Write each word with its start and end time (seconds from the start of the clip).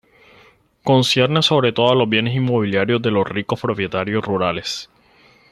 Concierne 0.83 1.43
sobre 1.43 1.73
todo 1.73 1.91
a 1.91 1.95
los 1.95 2.09
bienes 2.09 2.33
inmobiliarios 2.35 3.03
de 3.03 3.11
los 3.11 3.27
ricos 3.29 3.61
propietarios 3.61 4.25
rurales. 4.25 4.89